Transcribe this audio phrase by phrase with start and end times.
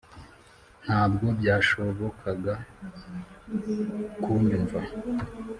[0.83, 2.53] ntabwo byashobokaga
[4.23, 4.79] kunyumva